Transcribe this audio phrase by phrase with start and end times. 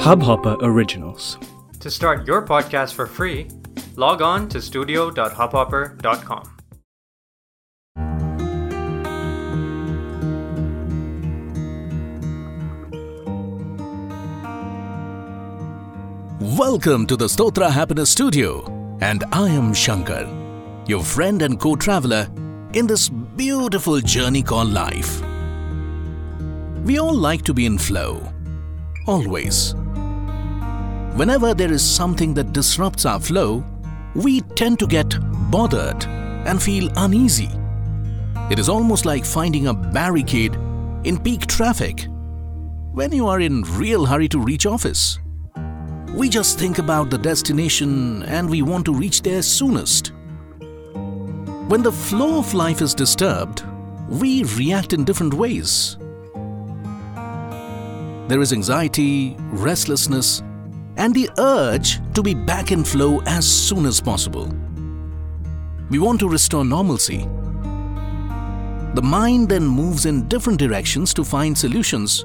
[0.00, 1.36] Hubhopper Originals.
[1.80, 3.48] To start your podcast for free,
[3.96, 6.56] log on to studio.hubhopper.com.
[16.56, 18.64] Welcome to the Stotra Happiness Studio,
[19.02, 20.26] and I am Shankar,
[20.86, 22.26] your friend and co traveler
[22.72, 25.20] in this beautiful journey called life.
[26.84, 28.26] We all like to be in flow,
[29.06, 29.74] always.
[31.20, 33.62] Whenever there is something that disrupts our flow,
[34.14, 35.18] we tend to get
[35.50, 36.06] bothered
[36.46, 37.50] and feel uneasy.
[38.50, 40.54] It is almost like finding a barricade
[41.04, 42.06] in peak traffic
[42.94, 45.18] when you are in real hurry to reach office.
[46.14, 50.12] We just think about the destination and we want to reach there soonest.
[51.68, 53.62] When the flow of life is disturbed,
[54.08, 55.98] we react in different ways.
[58.28, 60.42] There is anxiety, restlessness,
[60.96, 64.52] and the urge to be back in flow as soon as possible.
[65.90, 67.28] We want to restore normalcy.
[68.94, 72.24] The mind then moves in different directions to find solutions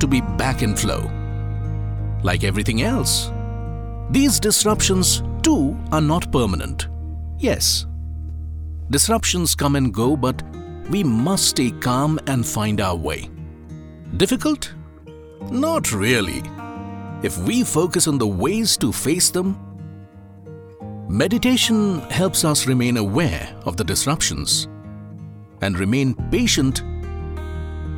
[0.00, 1.10] to be back in flow.
[2.22, 3.30] Like everything else,
[4.10, 6.88] these disruptions too are not permanent.
[7.38, 7.86] Yes,
[8.90, 10.42] disruptions come and go, but
[10.90, 13.28] we must stay calm and find our way.
[14.16, 14.74] Difficult?
[15.50, 16.42] Not really.
[17.22, 19.58] If we focus on the ways to face them,
[21.08, 24.68] meditation helps us remain aware of the disruptions
[25.60, 26.82] and remain patient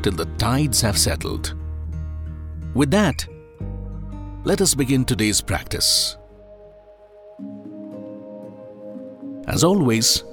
[0.02, 1.54] till the tides have settled.
[2.74, 3.26] With that,
[4.44, 6.16] let us begin today's practice.
[9.46, 10.24] As always,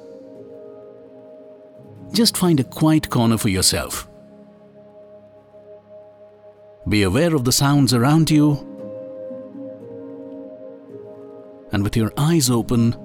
[2.13, 4.07] just find a quiet corner for yourself.
[6.87, 8.66] Be aware of the sounds around you,
[11.77, 12.95] and with your eyes open,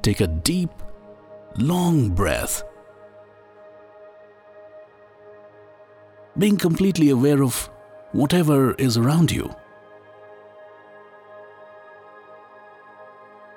[0.00, 0.70] take a deep,
[1.58, 2.62] long breath.
[6.38, 7.68] Being completely aware of
[8.12, 9.52] whatever is around you.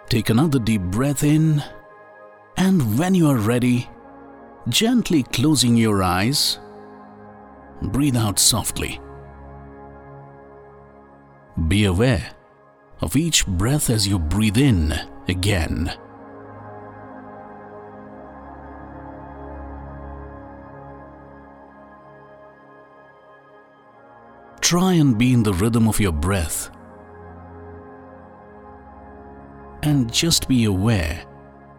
[0.09, 1.63] Take another deep breath in,
[2.55, 3.87] and when you are ready,
[4.67, 6.57] gently closing your eyes,
[7.83, 8.99] breathe out softly.
[11.67, 12.31] Be aware
[13.01, 14.93] of each breath as you breathe in
[15.27, 15.93] again.
[24.61, 26.69] Try and be in the rhythm of your breath.
[29.83, 31.23] And just be aware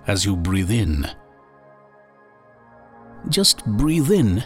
[0.07, 1.07] as you breathe in.
[3.29, 4.43] Just breathe in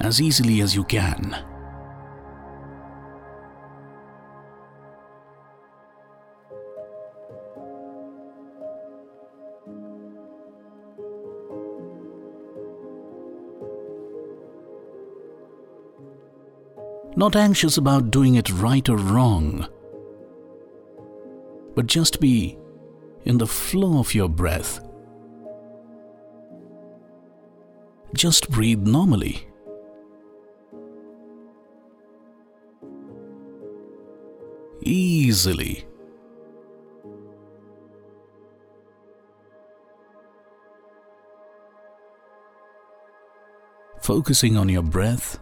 [0.00, 1.49] as easily as you can.
[17.20, 19.68] Not anxious about doing it right or wrong,
[21.74, 22.56] but just be
[23.26, 24.80] in the flow of your breath.
[28.14, 29.46] Just breathe normally.
[34.80, 35.84] Easily.
[44.00, 45.38] Focusing on your breath.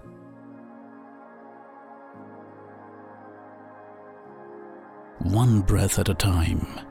[5.33, 6.88] One breath at a time.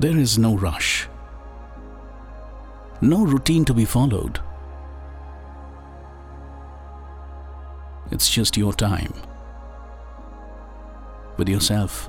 [0.00, 1.06] There is no rush,
[3.02, 4.40] no routine to be followed.
[8.10, 9.12] It's just your time
[11.36, 12.08] with yourself.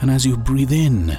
[0.00, 1.18] And as you breathe in,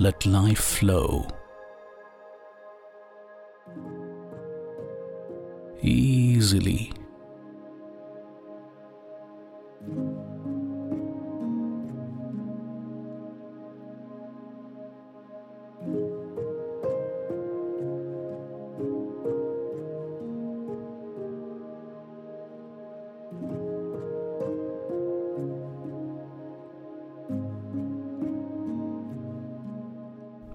[0.00, 1.26] let life flow.
[5.82, 6.93] Easily.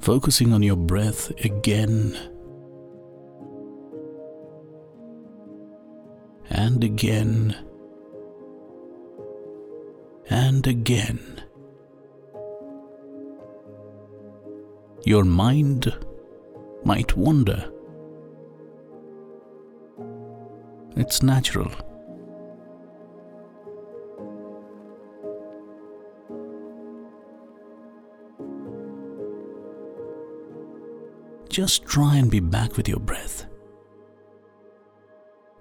[0.09, 2.17] Focusing on your breath again
[6.49, 7.55] and again
[10.27, 11.43] and again.
[15.05, 15.93] Your mind
[16.83, 17.71] might wander.
[20.95, 21.71] It's natural.
[31.49, 33.45] Just try and be back with your breath.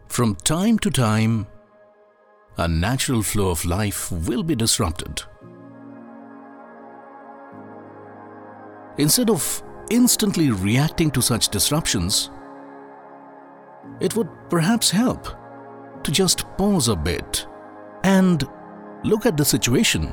[0.06, 1.46] From time to time,
[2.56, 5.22] a natural flow of life will be disrupted.
[8.98, 12.30] Instead of instantly reacting to such disruptions,
[14.00, 15.28] it would perhaps help
[16.02, 17.46] to just pause a bit
[18.02, 18.44] and
[19.04, 20.12] look at the situation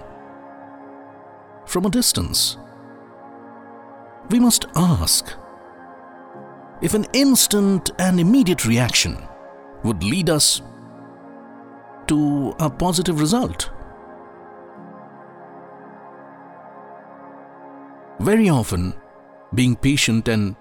[1.65, 2.57] from a distance.
[4.29, 5.35] We must ask
[6.85, 9.17] if an instant and immediate reaction
[9.83, 10.61] would lead us
[12.05, 13.71] to a positive result.
[18.19, 18.93] Very often,
[19.55, 20.55] being patient and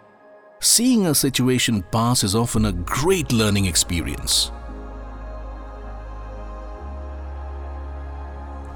[0.61, 4.51] seeing a situation pass is often a great learning experience.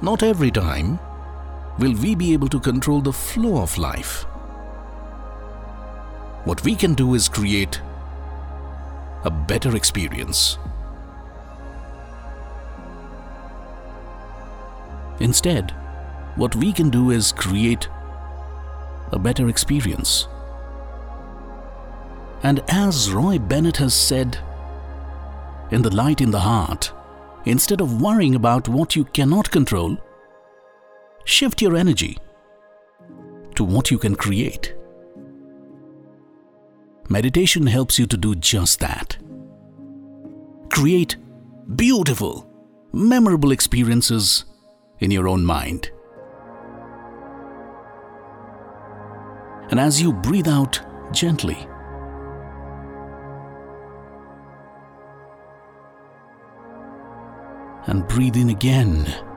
[0.03, 0.99] Not every time
[1.79, 4.28] will we be able to control the flow of life.
[6.45, 7.81] What we can do is create
[9.23, 10.57] a better experience.
[15.19, 15.71] Instead,
[16.35, 17.89] what we can do is create
[19.11, 20.27] a better experience.
[22.43, 24.37] And as Roy Bennett has said,
[25.71, 26.93] in The Light in the Heart,
[27.45, 29.97] instead of worrying about what you cannot control,
[31.25, 32.17] shift your energy
[33.55, 34.73] to what you can create.
[37.09, 39.17] Meditation helps you to do just that.
[40.69, 41.17] Create
[41.75, 42.47] beautiful,
[42.93, 44.45] memorable experiences
[44.99, 45.89] in your own mind.
[49.71, 50.79] And as you breathe out
[51.11, 51.67] gently,
[57.87, 59.28] and breathe in again.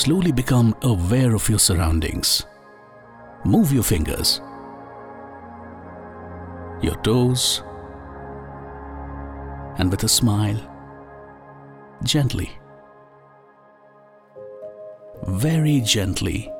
[0.00, 2.46] Slowly become aware of your surroundings.
[3.44, 4.40] Move your fingers,
[6.80, 7.62] your toes,
[9.76, 10.58] and with a smile,
[12.02, 12.50] gently,
[15.26, 16.50] very gently,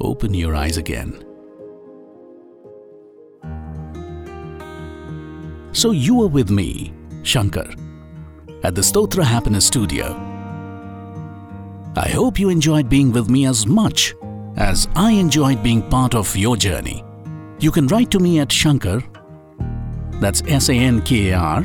[0.00, 1.24] open your eyes again.
[5.72, 6.92] So you are with me,
[7.24, 7.68] Shankar,
[8.62, 10.27] at the Stotra Happiness Studio
[11.98, 14.14] I hope you enjoyed being with me as much
[14.56, 17.02] as I enjoyed being part of your journey.
[17.58, 19.02] You can write to me at Shankar,
[20.20, 21.58] that's S A N K A R,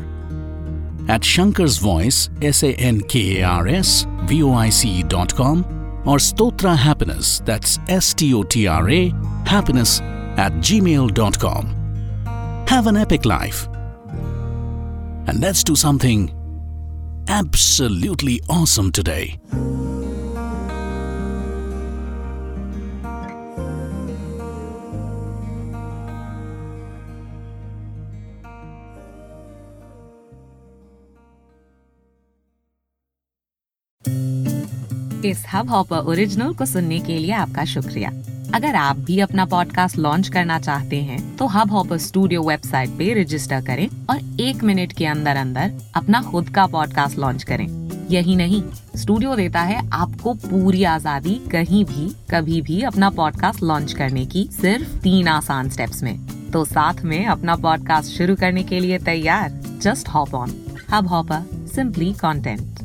[1.08, 5.36] at Shankar's Voice, S A N K A R S V O I C dot
[5.36, 5.64] com,
[6.04, 9.14] or Stotra Happiness, that's S T O T R A,
[9.46, 12.66] happiness at gmail.com.
[12.68, 13.68] Have an epic life.
[15.28, 16.34] And let's do something
[17.28, 19.40] absolutely awesome today.
[35.26, 38.10] इस Hubhopper original को सुनने के लिए आपका शुक्रिया।
[38.56, 43.14] अगर आप भी अपना पॉडकास्ट लॉन्च करना चाहते हैं तो हब हॉपर स्टूडियो वेबसाइट पे
[43.22, 47.68] रजिस्टर करें और एक मिनट के अंदर अंदर अपना खुद का पॉडकास्ट लॉन्च करें।
[48.12, 48.62] यही नहीं
[48.96, 54.48] स्टूडियो देता है आपको पूरी आज़ादी कहीं भी, कभी भी अपना पॉडकास्ट लॉन्च करने की
[54.52, 56.18] सिर्फ़ तीन आसान स्टेप्स में।
[56.52, 59.62] तो साथ में अपना पॉडकास्ट शुरू करने के लिए तैयार?
[59.82, 60.54] Just hop on
[61.08, 62.83] Hubhopper simply content